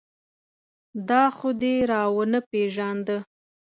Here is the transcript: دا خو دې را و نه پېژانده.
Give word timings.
دا 1.09 1.23
خو 1.35 1.49
دې 1.61 1.75
را 1.89 2.03
و 2.15 2.19
نه 2.31 2.39
پېژانده. 2.49 3.17